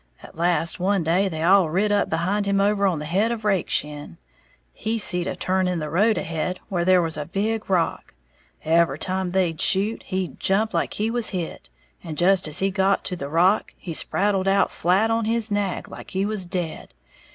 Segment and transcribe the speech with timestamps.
[0.23, 3.45] At last one day they all rid up behind him over on the head of
[3.45, 4.17] Rakeshin.
[4.73, 8.15] He seed a turn in the road ahead, where there was a big rock.
[8.63, 11.69] Every time they'd shoot, he'd jump like he was hit;
[12.03, 15.87] and just as he got to the rock, he spraddled out flat on his nag,
[15.87, 16.95] like he was dead.